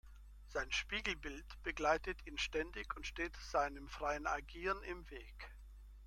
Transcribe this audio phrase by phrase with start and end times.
[0.47, 5.53] Sein Spiegelbild begleitet ihn ständig und steht seinem freien Agieren im Weg.